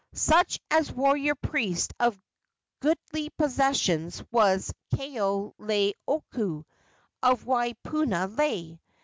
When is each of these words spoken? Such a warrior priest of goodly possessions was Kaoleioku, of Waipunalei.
Such 0.15 0.59
a 0.71 0.81
warrior 0.95 1.35
priest 1.35 1.93
of 1.99 2.19
goodly 2.79 3.29
possessions 3.37 4.23
was 4.31 4.73
Kaoleioku, 4.95 6.65
of 7.21 7.45
Waipunalei. 7.45 8.79